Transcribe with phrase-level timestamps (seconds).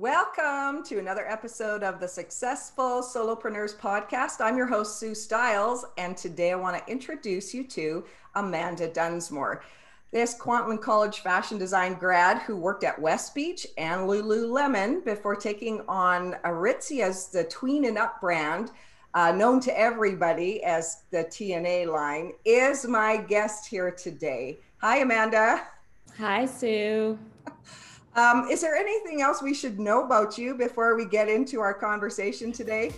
[0.00, 4.40] Welcome to another episode of the Successful Solopreneurs Podcast.
[4.40, 9.62] I'm your host, Sue Stiles, and today I want to introduce you to Amanda Dunsmore.
[10.10, 15.82] This Kwantlen College fashion design grad who worked at West Beach and Lululemon before taking
[15.86, 18.70] on Aritzia Aritzia's the Tween and Up brand,
[19.12, 24.60] uh, known to everybody as the TNA line, is my guest here today.
[24.78, 25.66] Hi, Amanda.
[26.16, 27.18] Hi, Sue.
[28.16, 31.72] Um, is there anything else we should know about you before we get into our
[31.72, 32.92] conversation today?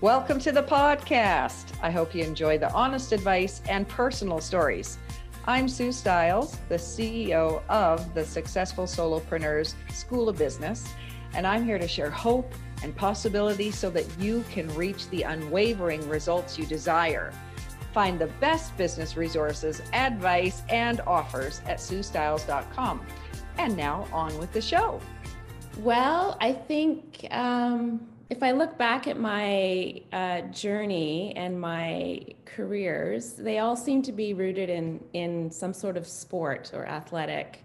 [0.00, 1.72] Welcome to the podcast.
[1.82, 4.98] I hope you enjoy the honest advice and personal stories.
[5.48, 10.88] I'm Sue Stiles, the CEO of the Successful Solopreneurs School of Business,
[11.34, 16.08] and I'm here to share hope and possibility so that you can reach the unwavering
[16.08, 17.32] results you desire.
[17.92, 23.04] Find the best business resources, advice, and offers at suestiles.com.
[23.58, 25.00] And now on with the show.
[25.78, 33.34] Well, I think um, if I look back at my uh, journey and my careers,
[33.34, 37.64] they all seem to be rooted in in some sort of sport or athletic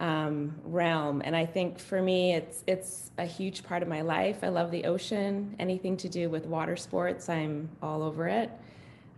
[0.00, 1.22] um, realm.
[1.24, 4.38] And I think for me, it's it's a huge part of my life.
[4.42, 5.54] I love the ocean.
[5.58, 8.50] Anything to do with water sports, I'm all over it.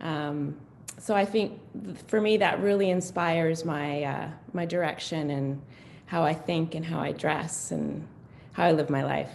[0.00, 0.56] Um,
[0.98, 1.60] so I think
[2.08, 5.62] for me, that really inspires my uh, my direction and
[6.06, 8.06] how I think and how I dress and
[8.52, 9.30] how I live my life.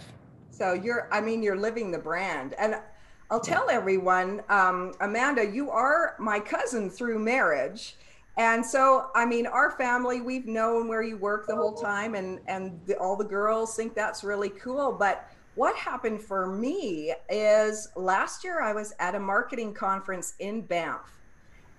[0.50, 2.54] So you're, I mean, you're living the brand.
[2.54, 2.76] And
[3.30, 7.96] I'll tell everyone, um, Amanda, you are my cousin through marriage.
[8.36, 12.40] And so, I mean, our family, we've known where you work the whole time, and
[12.46, 14.92] and the, all the girls think that's really cool.
[14.92, 20.62] But what happened for me is last year I was at a marketing conference in
[20.62, 21.19] Banff,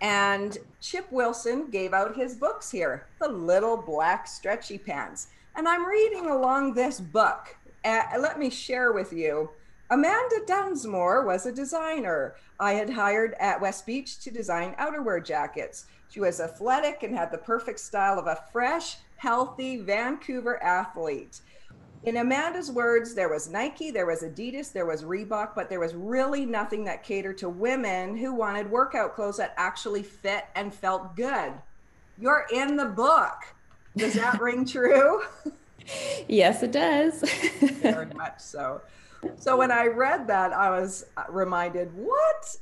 [0.02, 5.28] and Chip Wilson gave out his books here, The Little Black Stretchy Pants.
[5.56, 7.56] And I'm reading along this book.
[7.86, 9.52] Uh, let me share with you.
[9.92, 15.86] Amanda Dunsmore was a designer I had hired at West Beach to design outerwear jackets.
[16.10, 21.42] She was athletic and had the perfect style of a fresh, healthy Vancouver athlete
[22.04, 25.94] in Amanda's words, there was Nike, there was Adidas, there was Reebok, but there was
[25.94, 31.16] really nothing that catered to women who wanted workout clothes that actually fit and felt
[31.16, 31.54] good.
[32.18, 33.36] You're in the book.
[33.96, 35.22] Does that ring true?
[36.28, 37.22] Yes, it does.
[37.82, 38.82] Very much so.
[39.38, 42.58] So when I read that, I was reminded, what?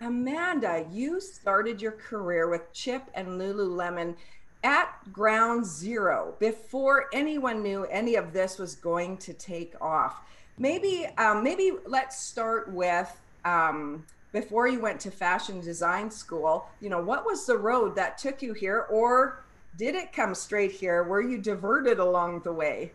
[0.00, 4.16] Amanda, you started your career with Chip and Lululemon
[4.62, 10.20] at ground zero before anyone knew any of this was going to take off.
[10.58, 13.10] Maybe, um, maybe let's start with
[13.44, 16.68] um, before you went to fashion design school.
[16.80, 19.42] You know, what was the road that took you here, or
[19.78, 21.04] did it come straight here?
[21.04, 22.92] Were you diverted along the way?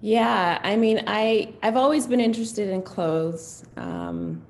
[0.00, 3.64] Yeah, I mean, I I've always been interested in clothes.
[3.76, 4.42] Um,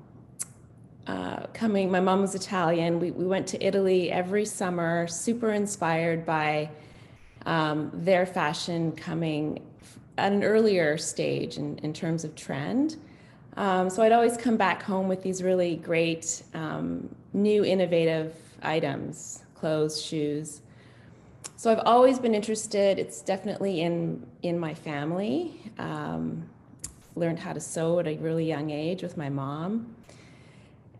[1.11, 2.99] uh, coming, my mom was Italian.
[2.99, 6.69] We, we went to Italy every summer, super inspired by
[7.45, 9.61] um, their fashion coming
[10.17, 12.95] at an earlier stage in, in terms of trend.
[13.57, 19.43] Um, so I'd always come back home with these really great, um, new, innovative items
[19.53, 20.61] clothes, shoes.
[21.55, 22.97] So I've always been interested.
[22.97, 25.61] It's definitely in in my family.
[25.77, 26.49] Um,
[27.15, 29.95] learned how to sew at a really young age with my mom.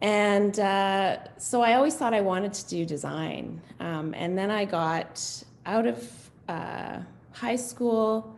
[0.01, 3.61] And uh, so I always thought I wanted to do design.
[3.79, 6.99] Um, and then I got out of uh,
[7.31, 8.35] high school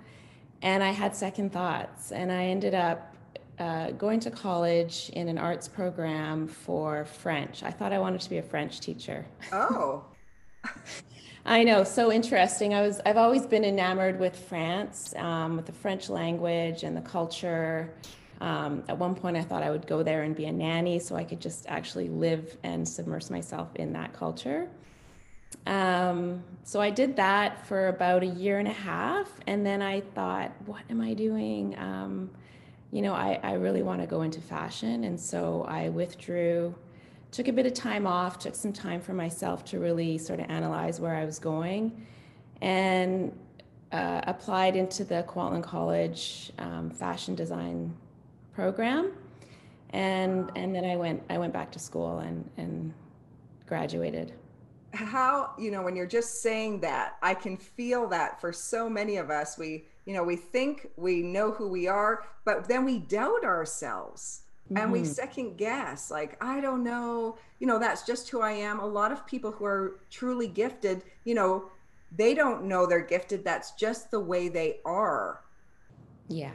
[0.62, 2.12] and I had second thoughts.
[2.12, 3.16] And I ended up
[3.60, 7.64] uh, going to college in an arts program for French.
[7.64, 9.26] I thought I wanted to be a French teacher.
[9.52, 10.04] Oh.
[11.46, 12.74] I know, so interesting.
[12.74, 17.02] I was I've always been enamored with France, um, with the French language and the
[17.02, 17.94] culture.
[18.44, 21.16] Um, at one point, I thought I would go there and be a nanny so
[21.16, 24.68] I could just actually live and submerge myself in that culture.
[25.66, 29.30] Um, so I did that for about a year and a half.
[29.48, 31.80] And then I thought, what am I doing?
[31.80, 32.32] Um,
[32.92, 35.06] you know, I, I really want to go into fashion.
[35.06, 36.76] And so I withdrew,
[37.32, 40.50] took a bit of time off, took some time for myself to really sort of
[40.50, 42.06] analyze where I was going,
[42.62, 43.32] and
[43.94, 47.96] uh, applied into the Kwantlen College um, fashion design
[48.54, 49.12] program
[49.94, 52.94] and and then I went I went back to school and and
[53.68, 54.34] graduated.
[54.94, 59.18] How you know when you're just saying that I can feel that for so many
[59.18, 63.00] of us we you know we think we know who we are but then we
[63.00, 64.78] doubt ourselves mm-hmm.
[64.78, 65.12] and we mm-hmm.
[65.12, 69.12] second guess like I don't know you know that's just who I am a lot
[69.12, 71.72] of people who are truly gifted you know
[72.16, 75.42] they don't know they're gifted that's just the way they are
[76.28, 76.54] Yeah.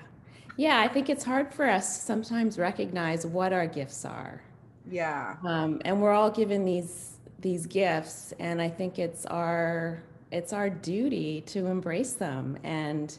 [0.59, 4.43] Yeah, I think it's hard for us to sometimes recognize what our gifts are.
[4.91, 5.37] Yeah.
[5.47, 10.03] Um, and we're all given these these gifts, and I think it's our
[10.33, 13.19] it's our duty to embrace them and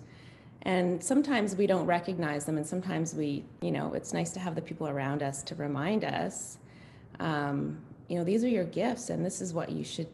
[0.63, 4.53] and sometimes we don't recognize them and sometimes we you know it's nice to have
[4.53, 6.57] the people around us to remind us
[7.19, 10.09] um, you know these are your gifts and this is what you should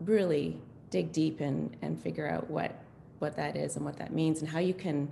[0.00, 0.60] really
[0.90, 2.82] dig deep and and figure out what
[3.20, 5.10] what that is and what that means and how you can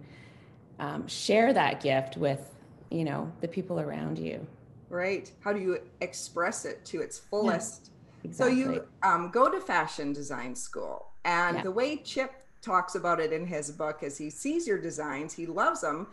[0.79, 2.51] um, share that gift with
[2.91, 4.47] you know the people around you
[4.89, 7.91] right how do you express it to its fullest
[8.25, 8.55] exactly.
[8.55, 11.63] so you um, go to fashion design school and Yeah.
[11.63, 12.33] the way chip
[12.63, 16.07] talks about it in his book is he sees your designs he loves them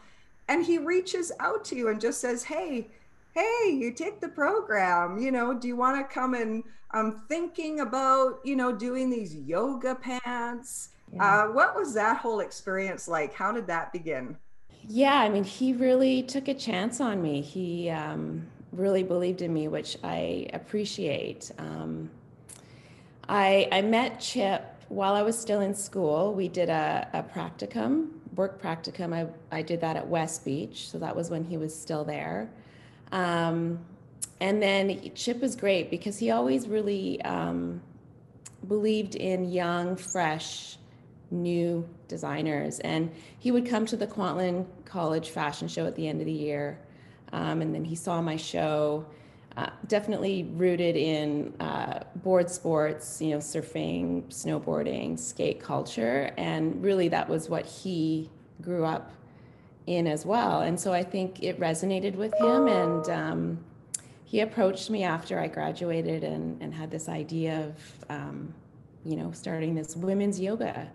[0.48, 2.88] and he reaches out to you and just says hey
[3.36, 7.80] hey you take the program you know do you want to come and i'm thinking
[7.82, 11.24] about you know doing these yoga pants Yeah.
[11.46, 14.38] uh, what was that whole experience like how did that begin
[14.88, 17.42] Yeah, I mean, he really took a chance on me.
[17.42, 21.52] He um, really believed in me, which I appreciate.
[21.58, 22.10] Um,
[23.30, 26.34] I, I met Chip while I was still in school.
[26.34, 29.14] We did a, a practicum, work practicum.
[29.14, 29.28] I,
[29.58, 30.90] I did that at West Beach.
[30.90, 32.50] So that was when he was still there.
[33.14, 33.80] Um,
[34.42, 37.82] and then Chip was great because he always really um,
[38.68, 40.78] believed in young, fresh,
[41.34, 42.80] new designers.
[42.80, 46.32] And he would come to the Kwantlen College fashion show at the end of the
[46.32, 46.80] year.
[47.32, 49.06] Um, and then he saw my show,
[49.58, 56.32] uh, definitely rooted in uh, board sports, you know, surfing, snowboarding, skate culture.
[56.38, 58.30] And really, that was what he
[58.62, 59.12] grew up
[59.88, 60.62] in as well.
[60.62, 62.68] And so I think it resonated with him.
[62.68, 63.64] And um,
[64.24, 68.54] he approached me after I graduated and, and had this idea of, um,
[69.04, 70.90] you know, starting this women's yoga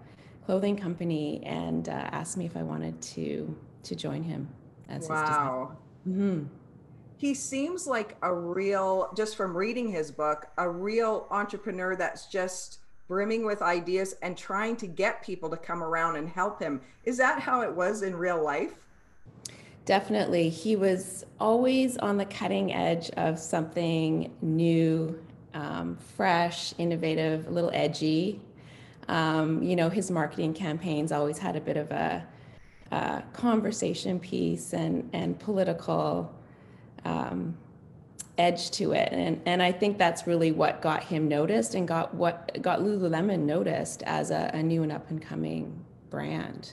[0.48, 4.48] clothing company and uh, asked me if I wanted to to join him
[4.88, 5.26] as his designer.
[5.28, 5.76] wow.
[6.04, 6.44] Hmm
[7.18, 12.78] he seems like a real just from reading his book a real entrepreneur that's just
[13.08, 16.80] brimming with ideas and trying to get people to come around and help him.
[17.04, 18.74] Is that how it was in real life?
[19.86, 25.18] Definitely, he was always on the cutting edge of something new,
[25.54, 28.42] um, fresh, innovative, a little edgy.
[29.08, 32.26] Um, you know, his marketing campaigns always had a bit of a,
[32.92, 36.32] a conversation piece and and political
[37.04, 37.56] um,
[38.36, 42.14] edge to it, and and I think that's really what got him noticed and got
[42.14, 46.72] what got Lululemon noticed as a, a new and up and coming brand.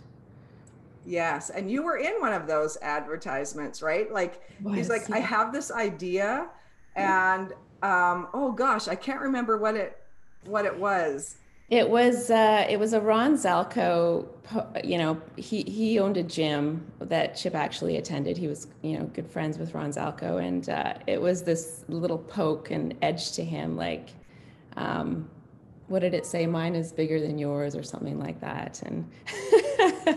[1.06, 4.12] yes and you were in one of those advertisements right?
[4.12, 6.48] Like he's Was, like i have this idea
[6.96, 7.54] and
[7.84, 10.02] um oh gosh i can't remember what it
[10.46, 11.36] what it was
[11.69, 14.27] It was uh, it was a Ron Zalko.
[14.83, 18.38] You know, he he owned a gym that Chip actually attended.
[18.38, 22.19] He was you know good friends with Ron Zalko, and uh, it was this little
[22.19, 24.09] poke and edge to him, like,
[24.77, 25.27] um,
[25.88, 26.45] what did it say?
[26.45, 28.81] Mine is bigger than yours, or something like that.
[28.83, 29.09] And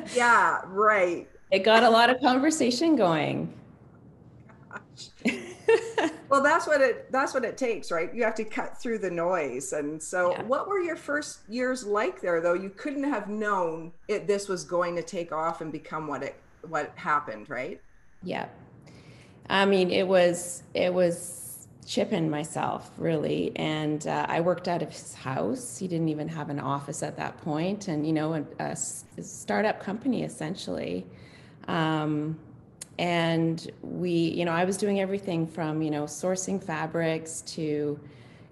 [0.15, 3.53] yeah right it got a lot of conversation going.
[6.39, 9.11] well that's what it that's what it takes right you have to cut through the
[9.11, 10.43] noise and so Yeah.
[10.45, 14.63] what were your first years like there though you couldn't have known it this was
[14.65, 16.37] going to take off and become what it
[16.69, 17.81] what happened right
[18.23, 18.47] Yeah.
[19.51, 24.83] I mean, it was it was Chip and myself really, and uh, I worked out
[24.83, 25.79] of his house.
[25.79, 30.23] He didn't even have an office at that point, and you know, a startup company
[30.23, 31.07] essentially.
[31.67, 32.39] Um,
[32.99, 37.99] and we, you know, I was doing everything from you know sourcing fabrics to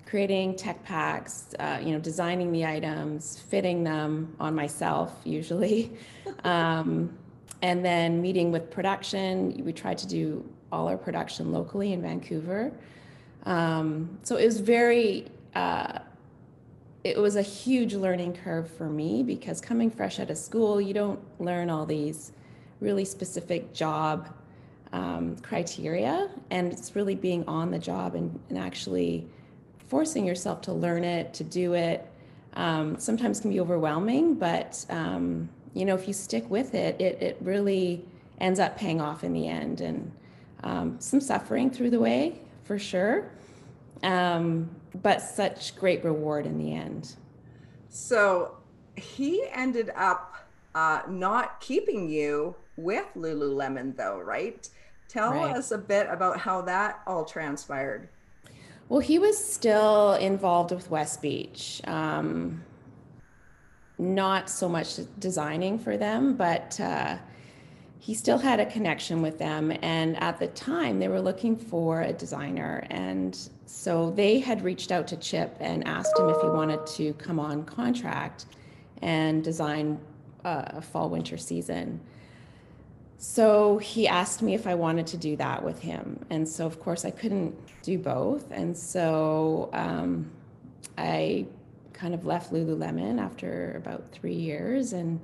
[0.07, 5.93] creating tech packs, uh, you know, designing the items, fitting them on myself usually.
[6.45, 7.17] Um,
[7.63, 9.65] and then meeting with production.
[9.65, 12.73] We tried to do all our production locally in Vancouver.
[13.45, 16.01] Um, so it was very, uh,
[17.05, 20.93] it was a huge learning curve for me because coming fresh out of school, you
[20.93, 22.33] don't learn all these
[22.81, 24.35] really specific job
[24.93, 26.29] um, criteria.
[26.51, 29.27] And it's really being on the job and, and actually
[29.89, 32.09] forcing yourself to learn it, to do it.
[32.55, 37.21] Um, sometimes can be overwhelming, but um, you know, if you stick with it, it,
[37.21, 38.05] it really
[38.41, 39.83] ends up paying off in the end.
[39.83, 40.11] And
[40.65, 43.31] um, some suffering through the way, for sure,
[44.03, 44.71] um,
[45.03, 47.15] but such great reward in the end.
[47.89, 48.57] so
[48.97, 54.69] he ended up uh, not keeping you with lululemon though right
[55.09, 55.57] tell Right.
[55.57, 58.09] us a bit about how that all transpired
[58.89, 61.81] Well, he was still involved with West Beach.
[61.89, 62.63] Um,
[63.99, 67.17] not so much designing for them, but uh,
[67.99, 69.73] he still had a connection with them.
[69.83, 72.87] And at the time, they were looking for a designer.
[72.91, 77.13] And so they had reached out to Chip and asked him if he wanted to
[77.15, 78.47] come on contract
[79.03, 79.99] and design
[80.45, 82.01] a fall winter season.
[83.19, 86.25] So he asked me if I wanted to do that with him.
[86.31, 88.51] And so, of course, I couldn't do both.
[88.51, 90.31] And so um,
[90.99, 91.47] I
[91.93, 95.21] kind of left Lululemon after about three years and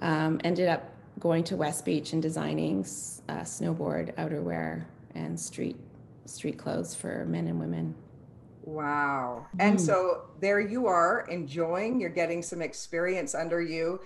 [0.00, 2.80] um, ended up going to West Beach and designing
[3.28, 4.84] uh, snowboard outerwear
[5.14, 5.76] and street
[6.24, 7.94] street clothes for men and women.
[8.64, 9.46] Wow.
[9.58, 9.80] And mm.
[9.80, 14.00] so there you are enjoying, you're getting some experience under you.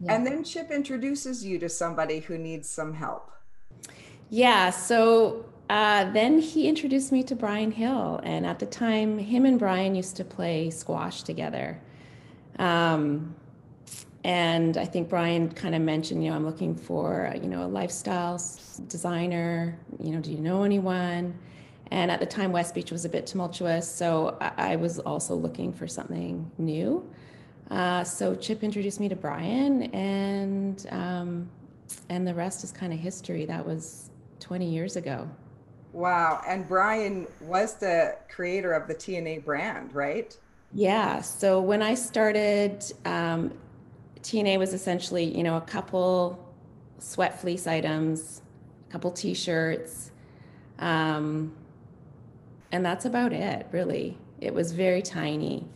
[0.00, 0.14] Yeah.
[0.14, 3.30] And then Chip introduces you to somebody who needs some help.
[4.30, 4.70] Yeah.
[4.70, 8.20] So uh, then he introduced me to Brian Hill.
[8.22, 11.80] And at the time, him and Brian used to play squash together.
[12.58, 13.34] Um,
[14.24, 17.68] and I think Brian kind of mentioned, you know, I'm looking for, you know, a
[17.68, 18.40] lifestyle
[18.88, 19.78] designer.
[19.98, 21.38] You know, do you know anyone?
[21.90, 25.34] And at the time, West Beach was a bit tumultuous, so I, I was also
[25.34, 27.08] looking for something new.
[27.70, 31.48] Uh, so Chip introduced me to Brian, and um,
[32.08, 33.44] and the rest is kind of history.
[33.44, 34.10] That was
[34.40, 35.28] 20 years ago.
[35.92, 36.42] Wow!
[36.46, 40.36] And Brian was the creator of the TNA brand, right?
[40.72, 41.20] Yeah.
[41.20, 43.52] So when I started, um,
[44.22, 46.52] TNA was essentially, you know, a couple
[46.98, 48.42] sweat fleece items,
[48.88, 50.10] a couple t-shirts,
[50.78, 51.54] um,
[52.72, 54.18] and that's about it, really.
[54.40, 55.66] It was very tiny.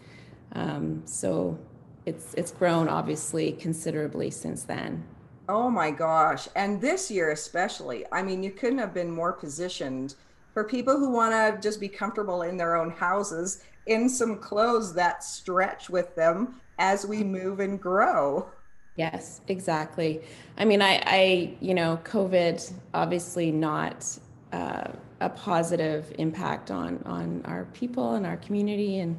[0.52, 1.58] Um, so
[2.06, 5.04] it's it's grown obviously considerably since then.
[5.48, 6.48] Oh my gosh.
[6.56, 8.04] And this year especially.
[8.12, 10.14] I mean, you couldn't have been more positioned
[10.52, 14.94] for people who want to just be comfortable in their own houses in some clothes
[14.94, 18.48] that stretch with them as we move and grow.
[18.96, 20.22] Yes, exactly.
[20.56, 24.06] I mean, I, I you know, COVID obviously not
[24.52, 29.18] uh, a positive impact on on our people and our community, and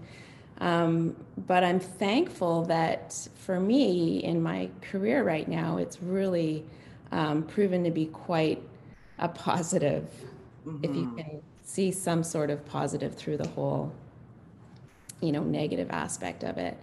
[0.60, 1.16] um,
[1.48, 6.64] but I'm thankful that for me in my career right now, it's really
[7.12, 8.62] um, proven to be quite
[9.20, 10.10] a positive.
[10.66, 10.84] Mm-hmm.
[10.84, 11.18] If you mm-hmm.
[11.18, 13.94] can see some sort of positive through the whole,
[15.22, 16.78] you know, negative aspect of it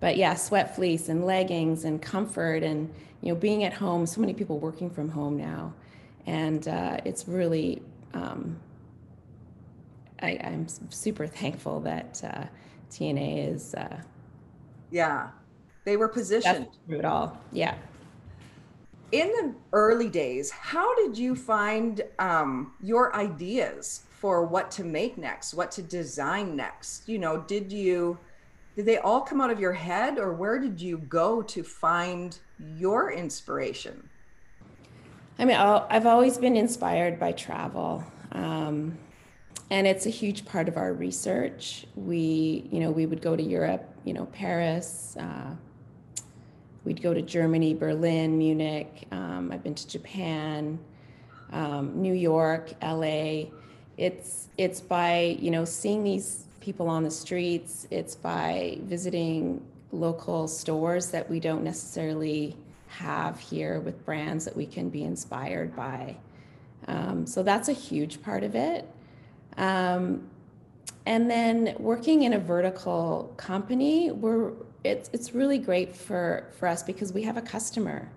[0.00, 4.06] but yeah, sweat fleece and leggings and comfort and you know being at home.
[4.06, 5.74] So many people working from home now,
[6.26, 7.82] and uh, it's really
[8.14, 8.58] um,
[10.22, 12.44] I, am super thankful that uh,
[12.90, 13.74] TNA is.
[13.74, 14.00] Uh,
[14.90, 15.30] yeah,
[15.84, 17.38] they were positioned through it all.
[17.52, 17.74] Yeah.
[19.12, 25.16] In the early days, how did you find um, your ideas for what to make
[25.16, 27.08] next, what to design next?
[27.08, 28.18] You know, did you
[28.78, 32.38] did they all come out of your head or where did you go to find
[32.76, 34.08] your inspiration
[35.40, 38.96] i mean i have always been inspired by travel um,
[39.70, 43.42] and it's a huge part of our research we you know we would go to
[43.42, 45.50] europe you know paris uh,
[46.84, 50.78] we'd go to germany berlin munich um, i've been to japan
[51.52, 53.44] um, new york la
[53.96, 59.58] it's it's by you know seeing these people on the streets, it's by visiting
[59.90, 62.54] local stores that we don't necessarily
[62.88, 66.14] have here with brands that we can be inspired by.
[66.86, 68.86] Um, so that's a huge part of it.
[69.58, 70.28] Um,
[71.04, 74.52] and then working in a vertical company, we're
[74.84, 78.10] it's it's really great for for us because we have a customer.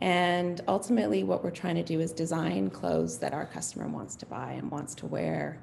[0.00, 4.26] And ultimately what we're trying to do is design clothes that our customer wants to
[4.26, 5.58] buy and wants to wear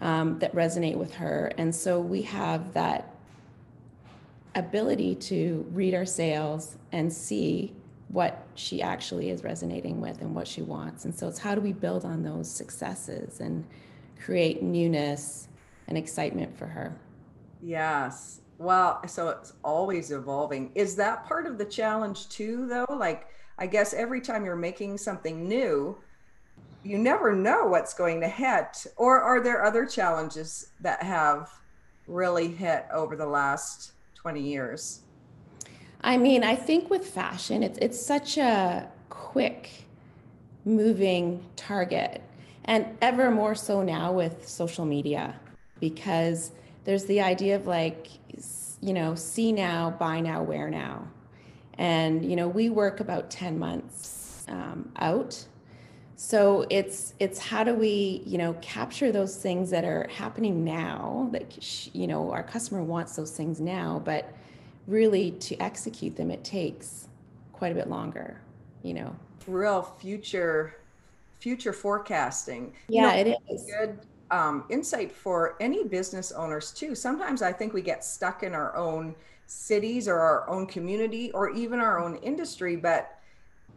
[0.00, 1.52] um, that resonate with her.
[1.56, 3.14] And so we have that
[4.56, 7.72] ability to read our sales and see
[8.08, 11.04] what she actually is resonating with and what she wants.
[11.04, 13.64] And so it's how do we build on those successes and
[14.24, 15.48] create newness
[15.88, 16.96] and excitement for her?
[17.62, 18.40] Yes.
[18.58, 20.70] Well, so it's always evolving.
[20.74, 22.86] Is that part of the challenge too, though?
[22.88, 25.96] Like, I guess every time you're making something new,
[26.82, 28.86] you never know what's going to hit.
[28.96, 31.50] Or are there other challenges that have
[32.06, 35.00] really hit over the last 20 years?
[36.02, 39.84] I mean, I think with fashion, it's it's such a quick
[40.64, 42.22] moving target
[42.64, 45.38] and ever more so now with social media
[45.80, 46.52] because
[46.84, 48.08] there's the idea of like
[48.80, 51.08] you know see now buy now wear now.
[51.74, 55.46] And you know we work about 10 months um, out.
[56.16, 61.28] So it's it's how do we you know capture those things that are happening now
[61.32, 64.32] that you know our customer wants those things now but
[64.86, 67.08] really to execute them it takes
[67.52, 68.40] quite a bit longer
[68.82, 69.14] you know?
[69.46, 70.76] Real future
[71.40, 72.72] future forecasting.
[72.88, 73.64] Yeah, you know, it is.
[73.66, 73.98] Good
[74.30, 76.94] um, insight for any business owners too.
[76.94, 79.14] Sometimes I think we get stuck in our own
[79.46, 83.18] cities or our own community or even our own industry, but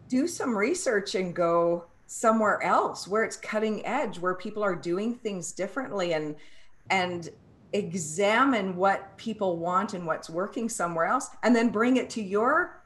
[0.08, 5.15] do some research and go somewhere else where it's cutting edge, where people are doing
[5.15, 6.36] things differently and
[6.89, 7.29] and
[7.72, 12.84] examine what people want and what's working somewhere else and then bring it to your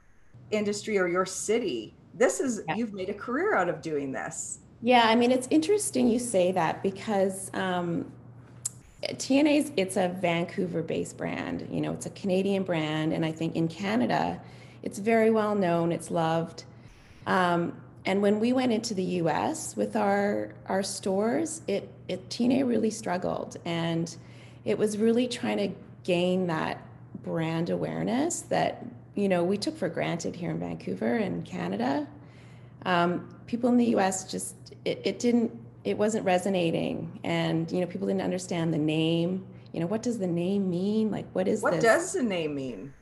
[0.51, 1.93] industry or your city.
[2.13, 2.75] This is yeah.
[2.75, 4.60] you've made a career out of doing this.
[4.81, 8.12] Yeah, I mean, it's interesting you say that because um,
[9.03, 11.67] TNA's it's a Vancouver-based brand.
[11.72, 14.39] You know, it's a Canadian brand, and I think in Canada,
[14.84, 15.91] it's very well known.
[15.91, 16.63] It's loved.
[17.25, 17.74] Um,
[18.05, 19.75] and when we went into the U.S.
[19.75, 24.15] with our our stores, it it TNA really struggled, and
[24.63, 26.81] it was really trying to gain that
[27.24, 32.07] brand awareness that you know we took for granted here in Vancouver and Canada.
[32.88, 34.24] Um, people in the U.S.
[34.32, 35.51] just it, it didn't
[35.84, 37.20] it wasn't resonating.
[37.24, 39.46] And you know people didn't understand the name.
[39.74, 41.12] You know what does the name mean?
[41.12, 41.84] Like what is what this?
[41.84, 42.94] does the name mean?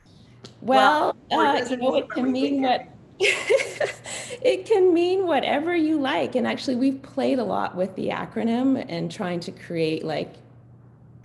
[0.60, 2.86] Well, well uh, you know, it can mean what
[3.18, 6.34] it can mean whatever you like.
[6.34, 10.34] And actually we've played a lot with the acronym and trying to create like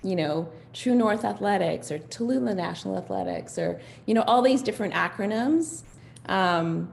[0.03, 4.93] you know true north athletics or tallulah national athletics or you know all these different
[4.93, 5.81] acronyms.
[6.27, 6.91] Um,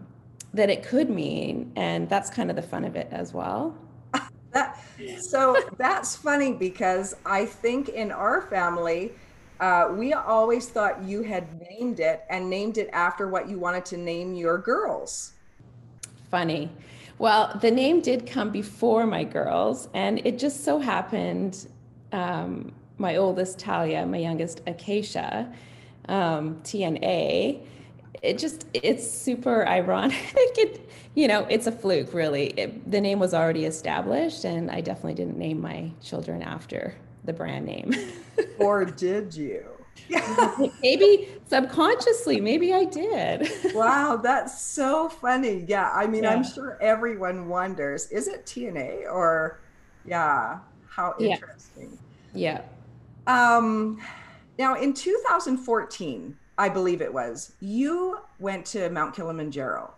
[0.59, 3.75] that it could mean and that's kind of the fun of it as well.
[4.53, 4.81] That
[5.21, 9.13] so that's funny because i think in our family
[9.61, 13.85] uh, we always thought you had named it and named it after what you wanted
[13.87, 15.33] to name your girls.
[16.31, 16.71] Funny.
[17.19, 21.69] Well the name did come before my girls and it just so happened
[22.13, 25.53] um, my oldest talia my youngest acacia
[26.09, 27.61] um, tna
[28.23, 30.17] it just it's super ironic.
[30.61, 32.49] It, you know it's a fluke really.
[32.49, 36.95] It, the name was already established and i definitely didn't name my children after
[37.25, 37.93] the brand name.
[38.61, 39.65] Or did you?
[40.83, 43.51] Maybe subconsciously maybe i did.
[43.75, 45.65] Wow that's so funny.
[45.69, 46.33] Yeah i mean yeah.
[46.33, 49.61] i'm sure everyone wonders is it tna or
[50.05, 51.99] yeah how interesting.
[52.35, 52.63] Yeah,
[53.27, 53.49] yeah.
[53.57, 54.01] um
[54.59, 59.95] now in 2014 I believe it was, you went to Mount Kilimanjaro.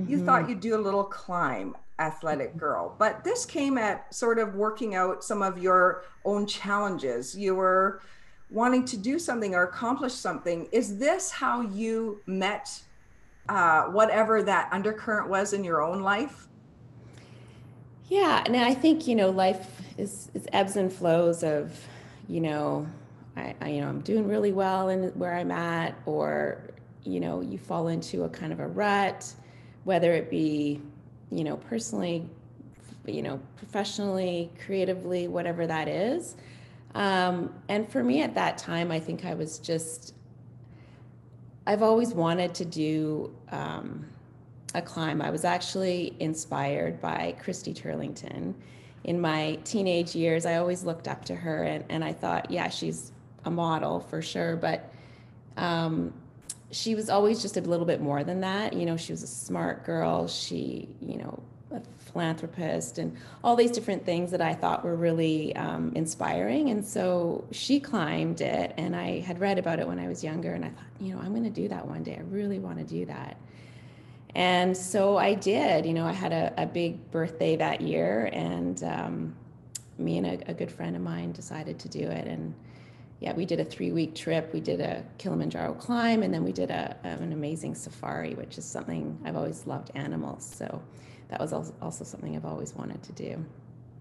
[0.00, 0.10] Mm-hmm.
[0.10, 2.60] You thought you'd do a little climb, athletic mm-hmm.
[2.60, 2.94] girl.
[2.98, 7.36] But this came at sort of working out some of your own challenges.
[7.36, 8.00] You were
[8.50, 10.68] wanting to do something or accomplish something.
[10.70, 12.80] Is this how you met
[13.48, 16.46] uh, whatever that undercurrent was in your own life?
[18.08, 21.76] Yeah, and I think you know life is, is ebbs and flows of
[22.28, 22.86] you know
[23.36, 26.70] I, I, you know i'm doing really well in where i'm at or
[27.04, 29.32] you know you fall into a kind of a rut
[29.84, 30.80] whether it be
[31.30, 32.28] you know personally
[33.06, 36.36] you know professionally creatively whatever that is.
[36.94, 40.14] Um, and for me at that time i think i was just
[41.66, 44.06] i've always wanted to do um,
[44.74, 45.22] a climb.
[45.22, 48.54] I was actually inspired by christy turlington.
[49.04, 52.68] In my teenage years i always looked up to her and, and i thought yeah
[52.68, 53.12] she's
[53.46, 54.92] a model for sure, but
[55.56, 56.12] um,
[56.70, 58.72] she was always just a little bit more than that.
[58.74, 60.28] You know, she was a smart girl.
[60.28, 61.80] She, you know, a
[62.12, 66.70] philanthropist and all these different things that I thought were really um, inspiring.
[66.70, 70.52] And so she climbed it, and I had read about it when I was younger,
[70.52, 72.16] and I thought, you know, I'm going to do that one day.
[72.18, 73.36] I really want to do that.
[74.34, 75.86] And so I did.
[75.86, 79.36] You know, I had a, a big birthday that year, and um,
[79.98, 82.26] me and a, a good friend of mine decided to do it.
[82.26, 82.54] And
[83.20, 84.52] yeah, we did a three week trip.
[84.52, 88.64] We did a Kilimanjaro climb, and then we did a, an amazing safari, which is
[88.64, 90.44] something I've always loved animals.
[90.44, 90.82] So
[91.28, 93.44] that was also something I've always wanted to do.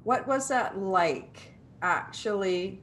[0.03, 2.81] What was that like actually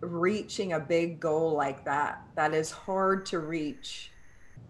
[0.00, 2.22] reaching a big goal like that?
[2.36, 4.10] That is hard to reach.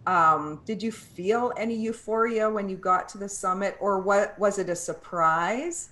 [0.07, 4.59] Um, did you feel any euphoria when you got to the summit, or what was
[4.59, 5.91] it a surprise?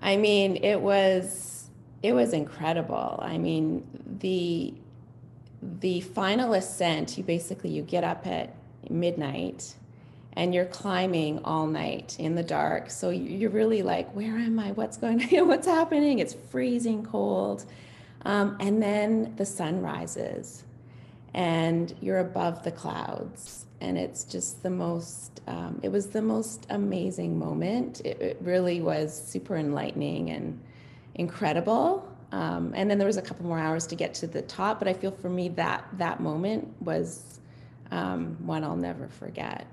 [0.00, 1.53] I mean, it was
[2.04, 3.18] it was incredible.
[3.22, 3.82] I mean,
[4.20, 4.74] the
[5.80, 8.54] the final ascent, you basically you get up at
[8.90, 9.74] midnight
[10.34, 12.90] and you're climbing all night in the dark.
[12.90, 14.72] So you're really like, where am I?
[14.72, 15.48] What's going on?
[15.48, 16.18] What's happening?
[16.18, 17.64] It's freezing cold.
[18.26, 20.64] Um, and then the sun rises
[21.32, 23.64] and you're above the clouds.
[23.80, 28.02] And it's just the most, um, it was the most amazing moment.
[28.04, 30.60] It, it really was super enlightening and
[31.14, 32.08] incredible.
[32.32, 34.88] Um, and then there was a couple more hours to get to the top, but
[34.88, 37.40] I feel for me that that moment was
[37.90, 39.66] um, one I'll never forget.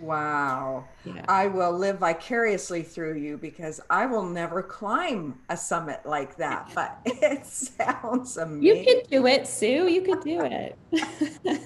[0.00, 0.86] Wow.
[1.04, 1.24] Yeah.
[1.28, 6.70] I will live vicariously through you because I will never climb a summit like that,
[6.74, 8.62] but it sounds amazing.
[8.62, 9.88] You could do it, Sue.
[9.88, 10.78] You could do it.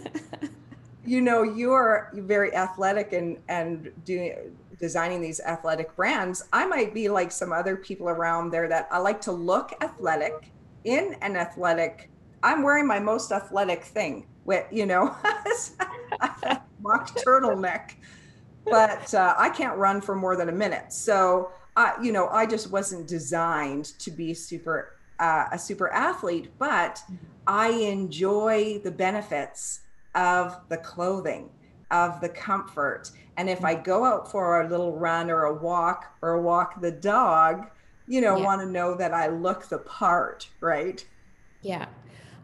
[1.06, 6.44] you know, you're very athletic and and doing designing these athletic brands.
[6.52, 10.50] I might be like some other people around there that I like to look athletic
[10.84, 12.10] in an athletic.
[12.42, 15.16] I'm wearing my most athletic thing with, you know,
[16.80, 17.94] mock turtleneck
[18.64, 20.92] but uh, I can't run for more than a minute.
[20.92, 26.50] So, uh, you know, I just wasn't designed to be super uh, a super athlete,
[26.58, 27.00] but
[27.46, 29.80] I enjoy the benefits
[30.16, 31.50] of the clothing,
[31.90, 33.10] of the comfort.
[33.36, 36.90] And if I go out for a little run or a walk or walk the
[36.90, 37.66] dog,
[38.06, 38.44] you know, yeah.
[38.44, 41.04] want to know that I look the part, right?
[41.62, 41.86] Yeah.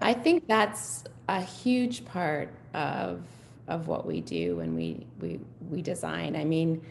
[0.01, 3.23] I think that's a huge part of
[3.69, 6.35] of what we do when we we we design.
[6.35, 6.83] I mean,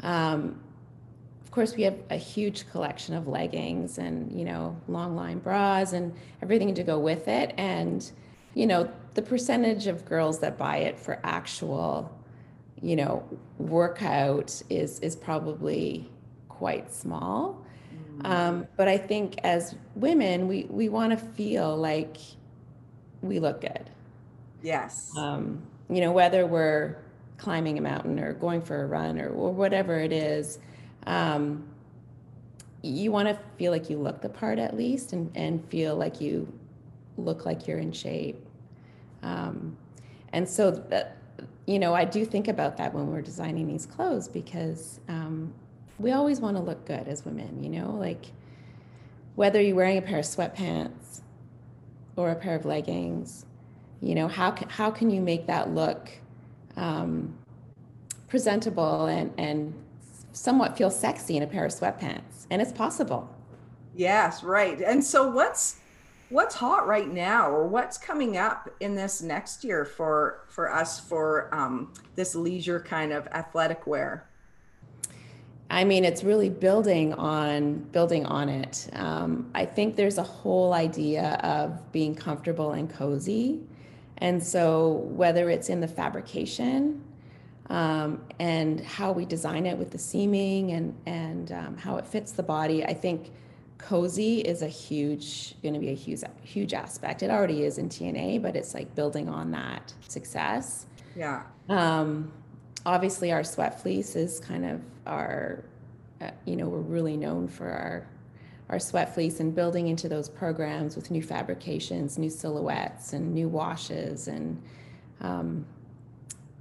[0.00, 0.60] um,
[1.44, 5.92] of course, we have a huge collection of leggings and you know long line bras
[5.92, 7.54] and everything to go with it.
[7.56, 8.08] And
[8.54, 12.14] you know, the percentage of girls that buy it for actual,
[12.82, 13.24] you know,
[13.58, 16.08] workout is is probably
[16.50, 17.64] quite small.
[17.94, 18.26] Mm-hmm.
[18.26, 22.18] Um, but I think as women, we we want to feel like
[23.22, 23.90] we look good.
[24.62, 25.10] Yes.
[25.16, 26.96] Um, you know, whether we're
[27.38, 30.58] climbing a mountain or going for a run or, or whatever it is,
[31.06, 31.64] um,
[32.82, 36.20] you want to feel like you look the part at least and, and feel like
[36.20, 36.52] you
[37.16, 38.45] look like you're in shape.
[39.26, 39.76] Um,
[40.32, 41.16] and so, that,
[41.66, 45.52] you know, I do think about that when we're designing these clothes because um,
[45.98, 48.26] we always want to look good as women, you know, like
[49.34, 51.20] whether you're wearing a pair of sweatpants
[52.16, 53.46] or a pair of leggings
[54.00, 56.10] you know how can how can you make that look
[56.76, 57.34] um,
[58.28, 59.74] presentable and and
[60.32, 62.46] somewhat feel sexy in a pair of sweatpants?
[62.50, 63.28] And it's possible.
[63.94, 64.80] Yes right.
[64.80, 65.80] And so what's
[66.28, 70.98] what's hot right now or what's coming up in this next year for for us
[71.00, 74.28] for um, this leisure kind of athletic wear
[75.68, 78.88] I mean, it's really building on building on it.
[78.92, 83.66] Um, I think there's a whole idea of being comfortable and cozy
[84.18, 87.02] and so, whether it's in the fabrication
[87.68, 92.32] um, and how we design it with the seaming and, and um, how it fits
[92.32, 93.30] the body, I think
[93.78, 97.22] cozy is a huge, going to be a huge, huge aspect.
[97.22, 100.86] It already is in TNA, but it's like building on that success.
[101.14, 101.42] Yeah.
[101.68, 102.32] Um,
[102.84, 105.64] obviously, our sweat fleece is kind of our,
[106.20, 108.06] uh, you know, we're really known for our
[108.68, 113.48] our sweat fleece and building into those programs with new fabrications, new silhouettes, and new
[113.48, 114.26] washes.
[114.26, 114.60] And
[115.20, 115.64] um,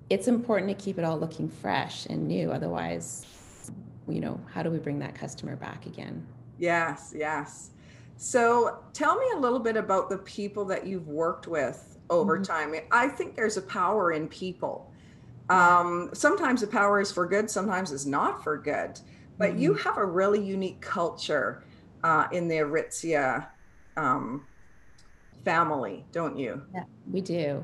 [0.10, 2.52] it's important to keep it all looking fresh and new.
[2.52, 3.26] Otherwise,
[4.08, 6.26] you know, how do we bring that customer back again?
[6.58, 7.72] Yes, yes.
[8.18, 12.44] So tell me a little bit about the people that you've worked with over mm-hmm.
[12.44, 12.76] time.
[12.92, 14.92] I think there's a power in people.
[15.50, 19.00] Um, sometimes the power is for good, sometimes it's not for good.
[19.38, 19.60] But mm-hmm.
[19.60, 21.64] you have a really unique culture
[22.04, 23.48] uh, in the Aritzia
[23.98, 24.46] um,
[25.44, 26.62] family, don't you?
[26.74, 27.64] Yeah, we do.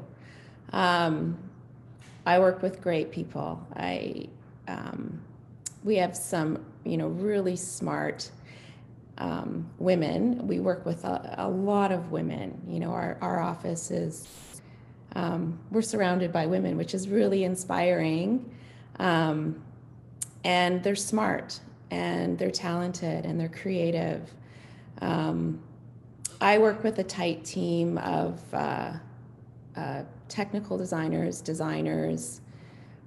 [0.73, 1.37] Um,
[2.25, 3.65] I work with great people.
[3.75, 4.27] I
[4.67, 5.21] um,
[5.83, 8.29] we have some, you know, really smart
[9.21, 10.47] um, women.
[10.47, 12.59] We work with a, a, lot of women.
[12.67, 14.27] You know, our our office is
[15.15, 18.51] um, we're surrounded by women, which is really inspiring.
[18.99, 19.61] Um,
[20.43, 21.59] and they're smart
[21.91, 24.33] and they're talented and they're creative.
[25.01, 25.61] Um,
[26.39, 28.93] I work with a tight team of uh,
[29.75, 32.41] uh, technical designers, designers,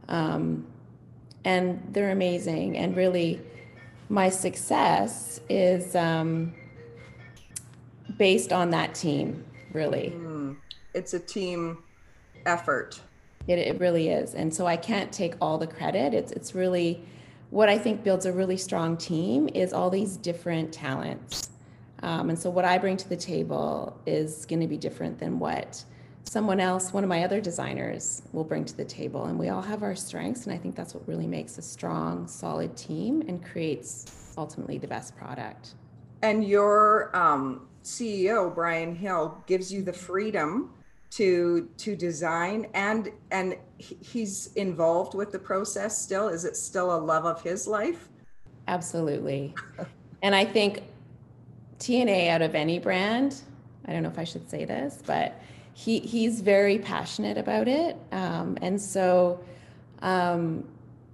[0.09, 0.65] um,
[1.45, 2.77] and they're amazing.
[2.77, 3.41] And really,
[4.09, 6.55] my success is um,
[8.19, 10.13] based on that team, really.
[10.17, 10.57] Mm,
[10.95, 11.83] it's a team
[12.47, 13.01] effort.
[13.47, 14.35] It, it really is.
[14.35, 16.15] And so I can't take all the credit.
[16.15, 17.03] It's, it's really
[17.51, 21.51] what I think builds a really strong team is all these different talents.
[22.03, 25.39] Um, and so what I bring to the table is going to be different than
[25.39, 25.85] what
[26.35, 29.27] someone else, one of my other designers, will bring to the table.
[29.27, 30.47] And we all have our strengths.
[30.47, 34.89] And I think that's what really makes a strong, solid team and creates ultimately the
[34.89, 35.75] best product.
[36.23, 40.71] And your um, CEO, Brian Hill, gives you the freedom
[41.11, 46.99] to to design and and he's involved with the process still is it still a
[46.99, 48.09] love of his life
[48.67, 49.55] absolutely
[50.23, 50.83] and i think
[51.79, 53.43] tna out of any brand
[53.87, 55.41] i don't know if i should say this but
[55.75, 59.39] he he's very passionate about it um, and so
[60.01, 60.65] um,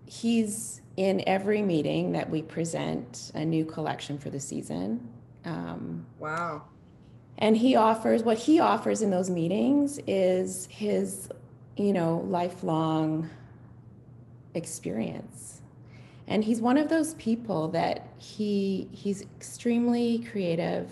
[0.07, 5.09] he's in every meeting that we present a new collection for the season.
[5.44, 6.64] Um, wow.
[7.38, 11.31] And he offers what he offers in those meetings is his,
[11.77, 13.31] you know, lifelong
[14.55, 15.62] experience.
[16.27, 20.90] And he's one of those people that he he's extremely creative,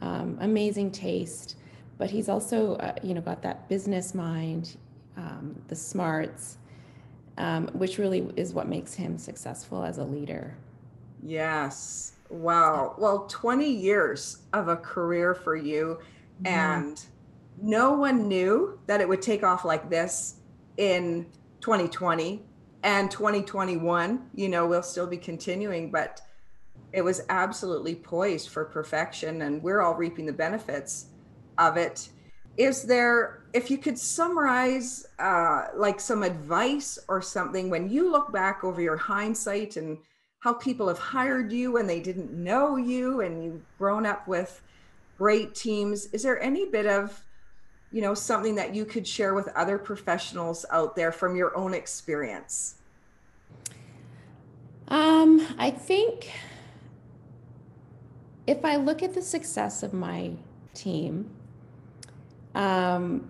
[0.00, 1.56] um, amazing taste,
[1.98, 4.76] but he's also uh, you know got that business mind,
[5.16, 6.58] um, the smarts,
[7.38, 10.56] um, which really is what makes him successful as a leader.
[11.22, 12.12] Yes.
[12.28, 12.94] Wow.
[12.98, 15.98] Well, 20 years of a career for you.
[16.42, 16.46] Mm-hmm.
[16.46, 17.04] And
[17.60, 20.36] no one knew that it would take off like this
[20.76, 21.26] in
[21.60, 22.42] 2020
[22.82, 24.30] and 2021.
[24.34, 26.20] You know, we'll still be continuing, but
[26.92, 29.42] it was absolutely poised for perfection.
[29.42, 31.06] And we're all reaping the benefits
[31.58, 32.08] of it.
[32.56, 38.32] Is there, if you could summarize uh, like some advice or something when you look
[38.32, 39.98] back over your hindsight and
[40.40, 44.62] how people have hired you and they didn't know you and you've grown up with
[45.18, 46.06] great teams.
[46.12, 47.22] Is there any bit of,
[47.92, 51.74] you know, something that you could share with other professionals out there from your own
[51.74, 52.76] experience?
[54.88, 56.30] Um, I think
[58.46, 60.32] if I look at the success of my
[60.74, 61.30] team,
[62.56, 63.28] um,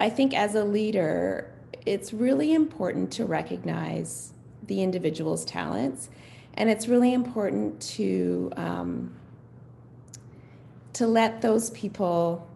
[0.00, 1.50] I think as a leader,
[1.86, 4.32] it's really important to recognize
[4.66, 6.10] the individual's talents.
[6.54, 9.14] And it's really important to um,
[10.94, 12.48] to let those people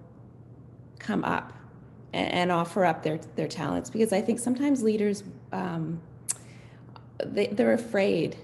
[0.98, 1.52] come up
[2.12, 6.00] and, and, offer up their their talents because I think sometimes leaders um,
[7.24, 8.36] they, they're afraid,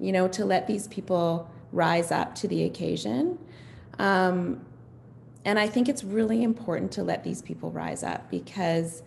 [0.00, 3.38] you know, to let these people rise up to the occasion.
[3.98, 4.64] Um,
[5.44, 9.02] and I think it's really important to let these people rise up because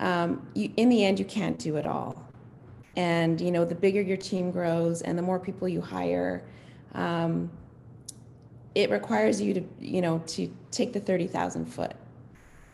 [0.00, 2.26] um, you, in the end, you can't do it all.
[2.96, 6.44] And you know the bigger your team grows and the more people you hire
[6.94, 7.50] um,
[8.74, 11.94] it requires you to you know to take the 30,000 foot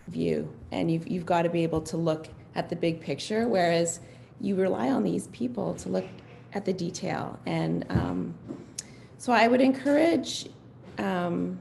[0.09, 0.53] view.
[0.73, 4.01] And you've, you've got to be able to look at the big picture whereas
[4.41, 6.07] you rely on these people to look
[6.55, 7.39] at the detail.
[7.47, 8.35] And um,
[9.19, 10.49] so i would encourage
[10.99, 11.61] um,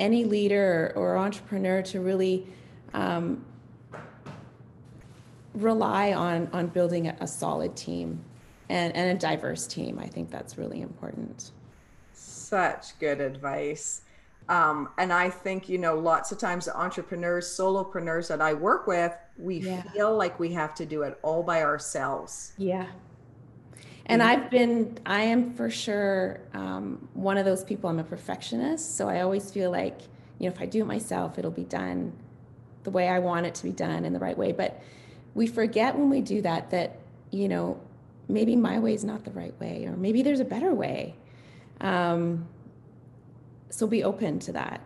[0.00, 2.46] any leader or entrepreneur to really
[2.94, 3.44] um,
[5.54, 8.24] rely on on building a, a solid team
[8.68, 9.98] and, and a diverse team.
[9.98, 11.52] I think that's really important.
[12.12, 14.02] Such good advice.
[14.48, 18.88] Um, and I think, you know, lots of times the entrepreneurs, solopreneurs that I work
[18.88, 19.82] with, we yeah.
[19.92, 22.52] feel like we have to do it all by ourselves.
[22.58, 22.86] Yeah.
[24.10, 27.88] And I've been, I am for sure um, one of those people.
[27.88, 28.96] I'm a perfectionist.
[28.96, 30.00] So I always feel like,
[30.38, 32.12] you know, if I do it myself, it'll be done
[32.82, 34.52] the way I want it to be done in the right way.
[34.52, 34.82] But
[35.34, 36.98] we forget when we do that that
[37.30, 37.80] you know
[38.28, 41.14] maybe my way is not the right way or maybe there's a better way
[41.80, 42.46] um,
[43.70, 44.80] so be open to that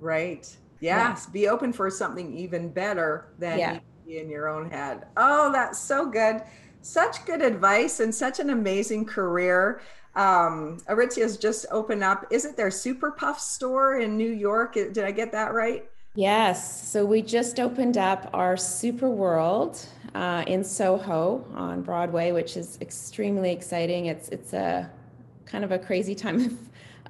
[0.00, 1.32] right yes yeah.
[1.32, 3.78] be open for something even better than yeah.
[4.06, 6.42] in your own head oh that's so good
[6.82, 9.80] such good advice and such an amazing career
[10.14, 14.98] um Aritzia's just opened up is it their super puff store in new york did
[14.98, 16.90] i get that right Yes.
[16.90, 22.76] So we just opened up our Super World uh, in Soho on Broadway, which is
[22.82, 24.06] extremely exciting.
[24.06, 24.90] It's it's a
[25.46, 26.58] kind of a crazy time of,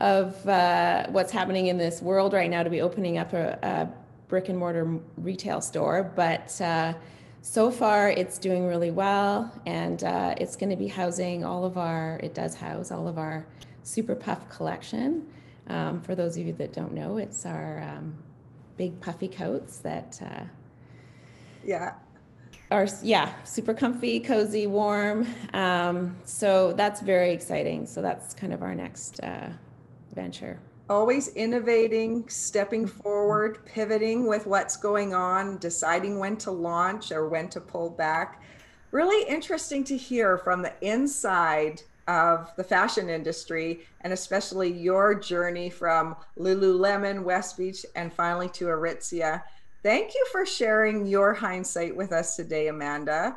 [0.00, 3.88] of uh, what's happening in this world right now to be opening up a, a
[4.28, 6.60] brick and mortar retail store, but.
[6.60, 6.94] Uh,
[7.42, 11.76] so far, it's doing really well, and uh, it's going to be housing all of
[11.76, 12.18] our.
[12.22, 13.46] It does house all of our
[13.82, 15.26] Super Puff collection.
[15.66, 18.16] Um, for those of you that don't know, it's our um,
[18.76, 20.44] big puffy coats that uh,
[21.64, 21.94] yeah
[22.70, 28.62] are yeah super comfy cozy warm um, so that's very exciting so that's kind of
[28.62, 29.50] our next uh,
[30.14, 37.28] venture always innovating stepping forward pivoting with what's going on deciding when to launch or
[37.28, 38.42] when to pull back
[38.92, 45.70] really interesting to hear from the inside of the fashion industry and especially your journey
[45.70, 49.42] from Lululemon, West Beach, and finally to Aritzia.
[49.82, 53.36] Thank you for sharing your hindsight with us today, Amanda.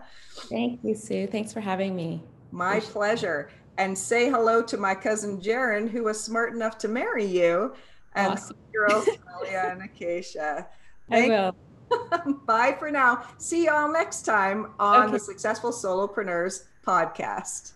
[0.50, 1.28] Thank you, Sue.
[1.28, 2.22] Thanks for having me.
[2.52, 3.50] My pleasure.
[3.78, 7.74] And say hello to my cousin Jaron, who was smart enough to marry you,
[8.14, 8.58] and awesome.
[8.74, 10.68] girls Talia and Acacia.
[11.10, 11.56] Thank I will.
[12.48, 13.28] Bye for now.
[13.38, 15.12] See y'all next time on okay.
[15.14, 17.74] the Successful Solopreneurs podcast.